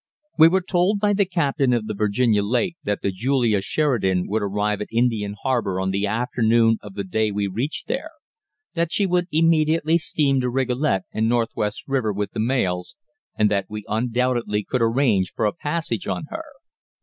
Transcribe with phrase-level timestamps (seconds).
[0.35, 4.41] We were told by the captain of the Virginia Lake that the Julia Sheridan would
[4.41, 8.09] arrive at Indian Harbour on the afternoon of the day we reached there;
[8.73, 12.95] that she would immediately steam to Rigolet and Northwest River with the mails,
[13.37, 16.45] and that we undoubtedly could arrange for a passage on her.